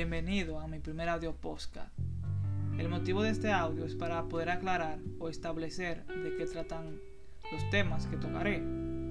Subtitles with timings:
[0.00, 1.92] Bienvenido a mi primer audio podcast.
[2.78, 6.98] El motivo de este audio es para poder aclarar o establecer de qué tratan
[7.52, 8.64] los temas que tocaré,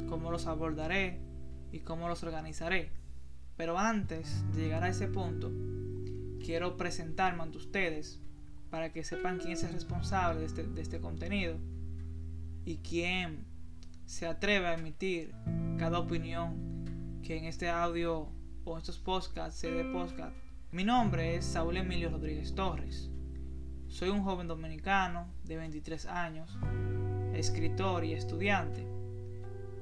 [0.09, 1.19] cómo los abordaré
[1.71, 2.89] y cómo los organizaré.
[3.55, 5.51] Pero antes de llegar a ese punto,
[6.43, 8.19] quiero presentarme ante ustedes
[8.71, 11.59] para que sepan quién es el responsable de este, de este contenido
[12.65, 13.45] y quién
[14.07, 15.35] se atreve a emitir
[15.77, 18.31] cada opinión que en este audio
[18.65, 23.09] o estos podcasts dé podcast mi nombre es Saúl Emilio Rodríguez Torres.
[23.87, 26.55] Soy un joven dominicano de 23 años,
[27.33, 28.85] escritor y estudiante.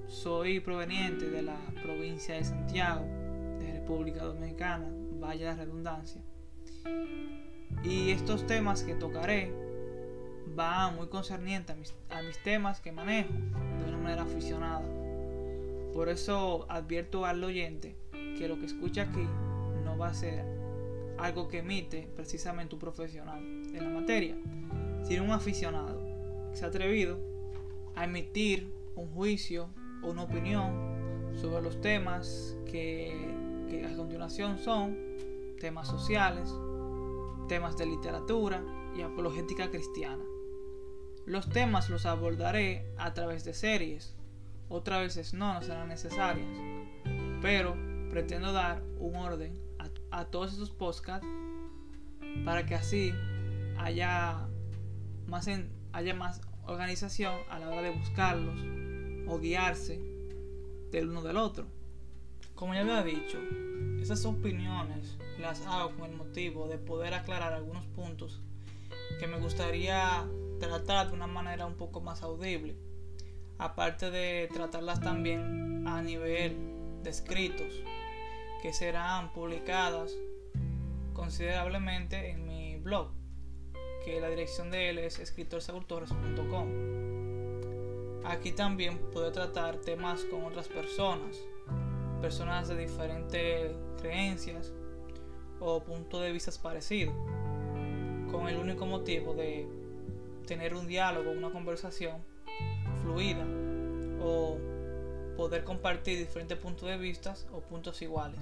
[0.07, 3.05] Soy proveniente de la provincia de Santiago,
[3.59, 4.87] de República Dominicana,
[5.19, 6.21] vaya la redundancia.
[7.83, 9.51] Y estos temas que tocaré
[10.55, 14.85] van muy concernientes a mis, a mis temas que manejo de una manera aficionada.
[15.93, 17.97] Por eso advierto al oyente
[18.37, 19.27] que lo que escucha aquí
[19.83, 20.56] no va a ser
[21.17, 24.37] algo que emite precisamente un profesional en la materia,
[25.03, 26.01] sino un aficionado
[26.51, 27.19] que se ha atrevido
[27.95, 29.69] a emitir un juicio
[30.03, 33.33] o una opinión sobre los temas que,
[33.69, 34.97] que a continuación son
[35.59, 36.53] temas sociales,
[37.47, 38.63] temas de literatura
[38.95, 40.23] y apologética cristiana.
[41.25, 44.15] Los temas los abordaré a través de series,
[44.69, 46.47] otras veces no, no serán necesarias,
[47.41, 47.75] pero
[48.09, 49.66] pretendo dar un orden
[50.17, 51.27] a todos esos podcasts
[52.43, 53.13] para que así
[53.77, 54.47] haya
[55.27, 58.59] más, en, haya más organización a la hora de buscarlos
[59.27, 60.01] o guiarse
[60.91, 61.67] del uno del otro.
[62.55, 63.37] Como ya había dicho,
[64.01, 68.41] esas opiniones las hago con el motivo de poder aclarar algunos puntos
[69.19, 70.27] que me gustaría
[70.59, 72.75] tratar de una manera un poco más audible,
[73.59, 76.57] aparte de tratarlas también a nivel
[77.03, 77.83] de escritos
[78.61, 80.13] que serán publicadas
[81.13, 83.11] considerablemente en mi blog,
[84.05, 86.67] que la dirección de él es escritorsaurtorres.com.
[88.25, 91.37] Aquí también puedo tratar temas con otras personas,
[92.21, 94.73] personas de diferentes creencias
[95.59, 97.15] o puntos de vista parecidos,
[98.31, 99.67] con el único motivo de
[100.45, 102.23] tener un diálogo, una conversación
[103.01, 103.45] fluida
[104.21, 104.57] o
[105.37, 108.41] poder compartir diferentes puntos de vista o puntos iguales.